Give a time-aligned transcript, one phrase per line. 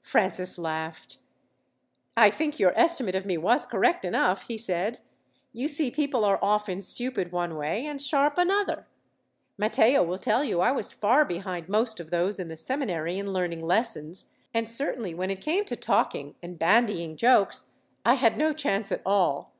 [0.00, 1.18] Francis laughed.
[2.16, 5.00] "I think your estimate of me was correct enough," he said.
[5.52, 8.86] "You see people are often stupid one way, and sharp another.
[9.58, 13.30] Matteo will tell you I was far behind most of those in the seminary in
[13.30, 17.68] learning lessons, and certainly when it came to talking, and bandying jokes,
[18.06, 19.52] I had no chance at all.